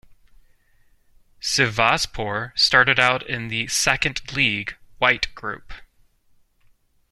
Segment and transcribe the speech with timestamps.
[1.39, 5.71] Sivasspor started out in the Second League, White Group.